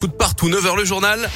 Tout 0.00 0.06
de 0.06 0.12
partout, 0.12 0.48
9h 0.48 0.78
le 0.78 0.84
journal 0.86 1.28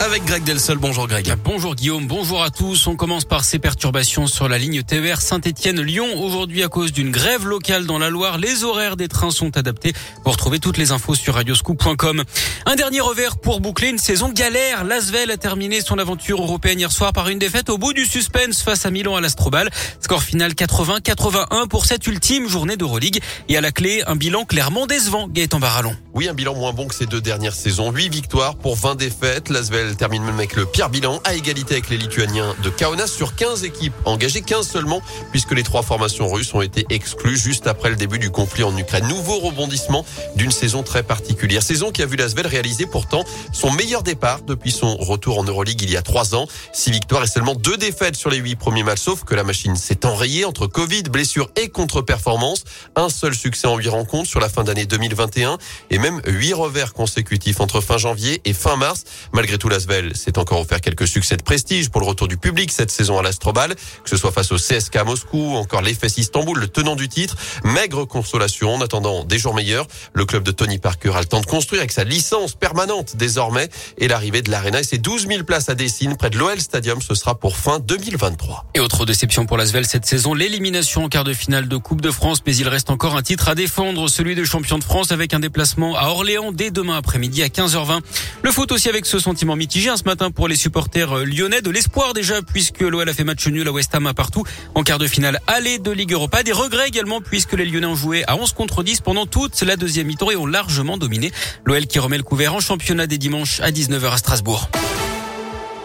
avec 0.00 0.24
Greg 0.24 0.44
Delsol. 0.44 0.78
Bonjour 0.78 1.06
Greg. 1.06 1.32
Bonjour 1.44 1.74
Guillaume, 1.74 2.06
bonjour 2.06 2.42
à 2.42 2.50
tous. 2.50 2.86
On 2.86 2.96
commence 2.96 3.24
par 3.24 3.44
ces 3.44 3.58
perturbations 3.58 4.26
sur 4.26 4.48
la 4.48 4.58
ligne 4.58 4.82
TER 4.82 5.20
Saint-Étienne-Lyon. 5.20 6.22
Aujourd'hui, 6.22 6.62
à 6.62 6.68
cause 6.68 6.92
d'une 6.92 7.10
grève 7.10 7.46
locale 7.46 7.86
dans 7.86 7.98
la 7.98 8.10
Loire, 8.10 8.38
les 8.38 8.64
horaires 8.64 8.96
des 8.96 9.08
trains 9.08 9.30
sont 9.30 9.56
adaptés. 9.56 9.92
Vous 10.24 10.30
retrouvez 10.30 10.58
toutes 10.58 10.76
les 10.76 10.92
infos 10.92 11.14
sur 11.14 11.34
radioscoop.com. 11.34 12.24
Un 12.66 12.76
dernier 12.76 13.00
revers 13.00 13.38
pour 13.38 13.60
boucler 13.60 13.88
une 13.88 13.98
saison 13.98 14.30
galère. 14.30 14.84
L'Asvel 14.84 15.30
a 15.30 15.36
terminé 15.36 15.80
son 15.80 15.98
aventure 15.98 16.42
européenne 16.42 16.78
hier 16.78 16.92
soir 16.92 17.12
par 17.12 17.28
une 17.28 17.38
défaite 17.38 17.70
au 17.70 17.78
bout 17.78 17.92
du 17.92 18.04
suspense 18.04 18.62
face 18.62 18.86
à 18.86 18.90
Milan 18.90 19.16
à 19.16 19.20
l'Astrobal. 19.20 19.70
Score 20.00 20.22
final 20.22 20.52
80-81 20.52 21.68
pour 21.68 21.86
cette 21.86 22.06
ultime 22.06 22.48
journée 22.48 22.76
d'Euroleague. 22.76 23.20
Et 23.48 23.56
à 23.56 23.60
la 23.60 23.72
clé, 23.72 24.02
un 24.06 24.16
bilan 24.16 24.44
clairement 24.44 24.86
décevant. 24.86 25.28
Gaëtan 25.28 25.60
Barallon. 25.60 25.96
Oui, 26.14 26.28
un 26.28 26.34
bilan 26.34 26.54
moins 26.54 26.72
bon 26.72 26.86
que 26.86 26.94
ces 26.94 27.06
deux 27.06 27.20
dernières 27.20 27.54
saisons. 27.54 27.90
8 27.90 28.08
victoires 28.08 28.56
pour 28.56 28.76
20 28.76 28.94
défaites. 28.94 29.48
L'Asvel 29.50 29.85
termine 29.94 30.24
même 30.24 30.38
avec 30.38 30.56
le 30.56 30.66
pire 30.66 30.88
bilan 30.88 31.20
à 31.24 31.34
égalité 31.34 31.74
avec 31.74 31.90
les 31.90 31.96
Lituaniens 31.96 32.54
de 32.62 32.70
Kaunas 32.70 33.06
sur 33.06 33.34
15 33.34 33.64
équipes 33.64 33.94
engagées, 34.04 34.42
15 34.42 34.66
seulement 34.66 35.02
puisque 35.30 35.52
les 35.52 35.62
trois 35.62 35.82
formations 35.82 36.28
russes 36.28 36.52
ont 36.54 36.62
été 36.62 36.86
exclues 36.90 37.36
juste 37.36 37.66
après 37.66 37.90
le 37.90 37.96
début 37.96 38.18
du 38.18 38.30
conflit 38.30 38.64
en 38.64 38.76
Ukraine. 38.76 39.06
Nouveau 39.08 39.38
rebondissement 39.38 40.04
d'une 40.34 40.50
saison 40.50 40.82
très 40.82 41.02
particulière. 41.02 41.62
Saison 41.62 41.90
qui 41.90 42.02
a 42.02 42.06
vu 42.06 42.16
l'Asvel 42.16 42.46
réaliser 42.46 42.86
pourtant 42.86 43.24
son 43.52 43.70
meilleur 43.70 44.02
départ 44.02 44.42
depuis 44.42 44.70
son 44.70 44.96
retour 44.96 45.38
en 45.38 45.44
Euroleague 45.44 45.80
il 45.82 45.90
y 45.90 45.96
a 45.96 46.02
trois 46.02 46.34
ans. 46.34 46.46
Six 46.72 46.90
victoires 46.90 47.24
et 47.24 47.26
seulement 47.26 47.54
deux 47.54 47.76
défaites 47.76 48.16
sur 48.16 48.30
les 48.30 48.38
huit 48.38 48.56
premiers 48.56 48.82
matchs, 48.82 49.00
sauf 49.00 49.24
que 49.24 49.34
la 49.34 49.44
machine 49.44 49.76
s'est 49.76 50.04
enrayée 50.06 50.44
entre 50.44 50.66
Covid, 50.66 51.04
blessures 51.04 51.50
et 51.56 51.68
contre-performance. 51.68 52.64
Un 52.94 53.08
seul 53.08 53.34
succès 53.34 53.66
en 53.66 53.76
huit 53.76 53.88
rencontres 53.88 54.28
sur 54.28 54.40
la 54.40 54.48
fin 54.48 54.64
d'année 54.64 54.86
2021 54.86 55.58
et 55.90 55.98
même 55.98 56.20
huit 56.26 56.54
revers 56.54 56.92
consécutifs 56.92 57.60
entre 57.60 57.80
fin 57.80 57.98
janvier 57.98 58.40
et 58.44 58.52
fin 58.52 58.76
mars. 58.76 59.04
Malgré 59.32 59.58
tout, 59.58 59.68
l'Asvel 59.76 60.16
s'est 60.16 60.38
encore 60.38 60.60
offert 60.60 60.80
quelques 60.80 61.06
succès 61.06 61.36
de 61.36 61.42
prestige 61.42 61.90
pour 61.90 62.00
le 62.00 62.06
retour 62.06 62.28
du 62.28 62.38
public 62.38 62.72
cette 62.72 62.90
saison 62.90 63.18
à 63.18 63.22
l'Astrobal, 63.22 63.74
que 63.74 64.08
ce 64.08 64.16
soit 64.16 64.32
face 64.32 64.50
au 64.50 64.56
CSK 64.56 65.04
Moscou, 65.04 65.54
encore 65.54 65.82
l'EFS 65.82 66.16
Istanbul, 66.16 66.58
le 66.58 66.66
tenant 66.66 66.96
du 66.96 67.10
titre. 67.10 67.36
Maigre 67.62 68.06
consolation 68.06 68.72
en 68.72 68.80
attendant 68.80 69.24
des 69.24 69.38
jours 69.38 69.54
meilleurs. 69.54 69.86
Le 70.14 70.24
club 70.24 70.44
de 70.44 70.50
Tony 70.50 70.78
Parker 70.78 71.12
a 71.14 71.20
le 71.20 71.26
temps 71.26 71.42
de 71.42 71.46
construire 71.46 71.82
avec 71.82 71.92
sa 71.92 72.04
licence 72.04 72.54
permanente 72.54 73.16
désormais 73.16 73.68
et 73.98 74.08
l'arrivée 74.08 74.40
de 74.40 74.50
l'Arena 74.50 74.80
et 74.80 74.82
ses 74.82 74.96
12 74.96 75.28
000 75.28 75.44
places 75.44 75.68
à 75.68 75.74
Dessine 75.74 76.16
près 76.16 76.30
de 76.30 76.38
l'OL 76.38 76.58
Stadium, 76.58 77.02
ce 77.02 77.14
sera 77.14 77.38
pour 77.38 77.58
fin 77.58 77.78
2023. 77.78 78.64
Et 78.72 78.80
autre 78.80 79.04
déception 79.04 79.44
pour 79.44 79.58
l'Asvel 79.58 79.84
cette 79.84 80.06
saison, 80.06 80.32
l'élimination 80.32 81.04
en 81.04 81.10
quart 81.10 81.24
de 81.24 81.34
finale 81.34 81.68
de 81.68 81.76
Coupe 81.76 82.00
de 82.00 82.10
France, 82.10 82.42
mais 82.46 82.56
il 82.56 82.66
reste 82.66 82.88
encore 82.88 83.14
un 83.14 83.22
titre 83.22 83.50
à 83.50 83.54
défendre, 83.54 84.08
celui 84.08 84.34
de 84.36 84.44
champion 84.44 84.78
de 84.78 84.84
France 84.84 85.12
avec 85.12 85.34
un 85.34 85.40
déplacement 85.40 85.96
à 85.96 86.06
Orléans 86.06 86.50
dès 86.50 86.70
demain 86.70 86.96
après-midi 86.96 87.42
à 87.42 87.48
15h20. 87.48 88.00
Le 88.42 88.50
foot 88.50 88.72
aussi 88.72 88.88
avec 88.88 89.04
ce 89.04 89.18
sentiment 89.18 89.54
mitigé 89.66 89.90
hein, 89.90 89.96
ce 89.96 90.04
matin 90.04 90.30
pour 90.30 90.46
les 90.46 90.54
supporters 90.54 91.12
euh, 91.12 91.24
lyonnais. 91.24 91.60
De 91.60 91.70
l'espoir 91.70 92.14
déjà 92.14 92.40
puisque 92.40 92.82
l'OL 92.82 93.08
a 93.08 93.12
fait 93.12 93.24
match 93.24 93.48
nul 93.48 93.66
à 93.66 93.72
West 93.72 93.92
Ham 93.96 94.06
à 94.06 94.14
partout 94.14 94.44
en 94.76 94.84
quart 94.84 95.00
de 95.00 95.08
finale 95.08 95.40
aller 95.48 95.80
de 95.80 95.90
Ligue 95.90 96.12
Europa. 96.12 96.44
Des 96.44 96.52
regrets 96.52 96.86
également 96.86 97.20
puisque 97.20 97.54
les 97.54 97.64
Lyonnais 97.64 97.88
ont 97.88 97.96
joué 97.96 98.22
à 98.28 98.36
11 98.36 98.52
contre 98.52 98.84
10 98.84 99.00
pendant 99.00 99.26
toute 99.26 99.60
la 99.62 99.74
deuxième 99.74 100.06
mi-temps 100.06 100.30
et 100.30 100.36
ont 100.36 100.46
largement 100.46 100.98
dominé. 100.98 101.32
L'OL 101.64 101.84
qui 101.88 101.98
remet 101.98 102.16
le 102.16 102.22
couvert 102.22 102.54
en 102.54 102.60
championnat 102.60 103.08
des 103.08 103.18
dimanches 103.18 103.58
à 103.58 103.72
19h 103.72 104.12
à 104.12 104.18
Strasbourg. 104.18 104.70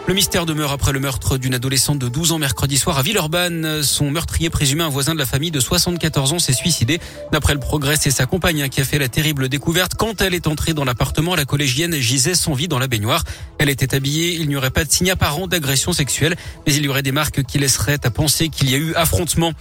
Le 0.07 0.15
mystère 0.15 0.47
demeure 0.47 0.71
après 0.71 0.91
le 0.91 0.99
meurtre 0.99 1.37
d'une 1.37 1.53
adolescente 1.53 1.99
de 1.99 2.09
12 2.09 2.31
ans 2.31 2.39
mercredi 2.39 2.77
soir 2.77 2.97
à 2.97 3.03
Villeurbanne. 3.03 3.83
Son 3.83 4.09
meurtrier 4.09 4.49
présumé, 4.49 4.83
un 4.83 4.89
voisin 4.89 5.13
de 5.13 5.19
la 5.19 5.27
famille 5.27 5.51
de 5.51 5.59
74 5.59 6.33
ans, 6.33 6.39
s'est 6.39 6.53
suicidé. 6.53 6.99
D'après 7.31 7.53
le 7.53 7.59
progrès, 7.59 7.95
c'est 7.97 8.09
sa 8.09 8.25
compagne 8.25 8.67
qui 8.67 8.81
a 8.81 8.83
fait 8.83 8.97
la 8.97 9.09
terrible 9.09 9.47
découverte. 9.47 9.93
Quand 9.95 10.19
elle 10.21 10.33
est 10.33 10.47
entrée 10.47 10.73
dans 10.73 10.83
l'appartement, 10.83 11.35
la 11.35 11.45
collégienne 11.45 11.95
gisait 11.95 12.33
sans 12.33 12.53
vie 12.53 12.67
dans 12.67 12.79
la 12.79 12.87
baignoire. 12.87 13.23
Elle 13.59 13.69
était 13.69 13.93
habillée, 13.93 14.33
il 14.33 14.49
n'y 14.49 14.55
aurait 14.55 14.71
pas 14.71 14.83
de 14.83 14.91
signe 14.91 15.11
apparent 15.11 15.47
d'agression 15.47 15.93
sexuelle, 15.93 16.35
mais 16.65 16.73
il 16.73 16.83
y 16.83 16.87
aurait 16.87 17.03
des 17.03 17.11
marques 17.11 17.43
qui 17.43 17.59
laisseraient 17.59 18.03
à 18.03 18.09
penser 18.09 18.49
qu'il 18.49 18.71
y 18.71 18.73
a 18.73 18.77
eu 18.77 18.95
affrontement. 18.95 19.53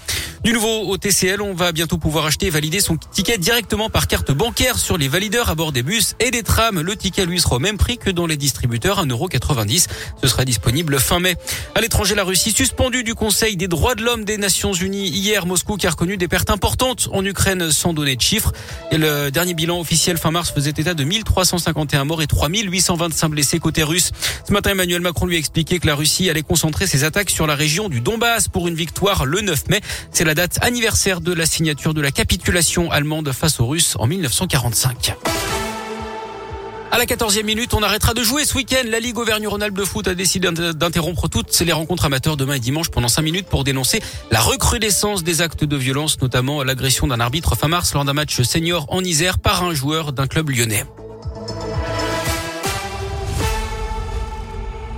Du 0.42 0.54
nouveau 0.54 0.88
au 0.88 0.96
TCL, 0.96 1.42
on 1.42 1.52
va 1.52 1.70
bientôt 1.70 1.98
pouvoir 1.98 2.24
acheter 2.24 2.46
et 2.46 2.50
valider 2.50 2.80
son 2.80 2.96
ticket 2.96 3.36
directement 3.36 3.90
par 3.90 4.06
carte 4.06 4.32
bancaire 4.32 4.78
sur 4.78 4.96
les 4.96 5.06
valideurs 5.06 5.50
à 5.50 5.54
bord 5.54 5.70
des 5.70 5.82
bus 5.82 6.14
et 6.18 6.30
des 6.30 6.42
trams. 6.42 6.80
Le 6.80 6.96
ticket 6.96 7.26
lui 7.26 7.40
sera 7.40 7.56
au 7.56 7.58
même 7.58 7.76
prix 7.76 7.98
que 7.98 8.08
dans 8.08 8.26
les 8.26 8.38
distributeurs, 8.38 9.04
1,90€. 9.04 9.86
Ce 10.22 10.29
sera 10.30 10.44
disponible 10.44 10.98
fin 10.98 11.18
mai. 11.18 11.36
À 11.74 11.80
l'étranger, 11.80 12.14
la 12.14 12.24
Russie 12.24 12.52
suspendue 12.52 13.02
du 13.04 13.14
Conseil 13.14 13.56
des 13.56 13.68
droits 13.68 13.94
de 13.94 14.02
l'homme 14.02 14.24
des 14.24 14.38
Nations 14.38 14.72
Unies 14.72 15.08
hier. 15.08 15.44
Moscou 15.44 15.76
qui 15.76 15.86
a 15.86 15.91
reconnu 15.91 16.16
des 16.16 16.28
pertes 16.28 16.50
importantes 16.50 17.08
en 17.12 17.24
Ukraine 17.24 17.70
sans 17.72 17.92
donner 17.92 18.16
de 18.16 18.20
chiffres. 18.20 18.52
Et 18.92 18.98
le 18.98 19.30
dernier 19.30 19.54
bilan 19.54 19.80
officiel 19.80 20.18
fin 20.18 20.30
mars 20.30 20.50
faisait 20.50 20.70
état 20.70 20.94
de 20.94 21.04
1351 21.04 22.04
morts 22.04 22.22
et 22.22 22.26
3825 22.26 23.28
blessés 23.28 23.58
côté 23.58 23.82
russe. 23.82 24.12
Ce 24.46 24.52
matin, 24.52 24.70
Emmanuel 24.70 25.00
Macron 25.00 25.26
lui 25.26 25.36
a 25.36 25.38
expliqué 25.38 25.78
que 25.78 25.86
la 25.86 25.94
Russie 25.94 26.30
allait 26.30 26.42
concentrer 26.42 26.86
ses 26.86 27.04
attaques 27.04 27.30
sur 27.30 27.47
la 27.47 27.54
région 27.54 27.88
du 27.88 28.00
Donbass 28.00 28.48
pour 28.48 28.68
une 28.68 28.74
victoire 28.74 29.24
le 29.24 29.41
9 29.41 29.68
mai. 29.68 29.80
C'est 30.12 30.24
la 30.24 30.34
date 30.34 30.58
anniversaire 30.62 31.20
de 31.20 31.32
la 31.32 31.47
signature 31.47 31.92
de 31.92 32.00
la 32.00 32.12
capitulation 32.12 32.91
allemande 32.91 33.32
face 33.32 33.58
aux 33.60 33.66
Russes 33.66 33.97
en 33.98 34.06
1945. 34.06 35.59
À 36.92 36.98
la 36.98 37.04
14e 37.04 37.44
minute, 37.44 37.72
on 37.72 37.84
arrêtera 37.84 38.14
de 38.14 38.22
jouer 38.24 38.44
ce 38.44 38.56
week-end. 38.56 38.82
La 38.88 38.98
Ligue 38.98 39.16
Auvergne-Rhône-Alpes 39.16 39.76
de 39.76 39.84
foot 39.84 40.08
a 40.08 40.16
décidé 40.16 40.50
d'interrompre 40.50 41.28
toutes 41.28 41.56
les 41.60 41.72
rencontres 41.72 42.06
amateurs 42.06 42.36
demain 42.36 42.54
et 42.54 42.58
dimanche 42.58 42.88
pendant 42.88 43.06
5 43.06 43.22
minutes 43.22 43.46
pour 43.46 43.62
dénoncer 43.62 44.02
la 44.32 44.40
recrudescence 44.40 45.22
des 45.22 45.40
actes 45.40 45.62
de 45.62 45.76
violence, 45.76 46.20
notamment 46.20 46.64
l'agression 46.64 47.06
d'un 47.06 47.20
arbitre 47.20 47.54
fin 47.54 47.68
mars 47.68 47.94
lors 47.94 48.04
d'un 48.04 48.12
match 48.12 48.42
senior 48.42 48.86
en 48.88 49.04
Isère 49.04 49.38
par 49.38 49.62
un 49.62 49.72
joueur 49.72 50.12
d'un 50.12 50.26
club 50.26 50.50
lyonnais. 50.50 50.84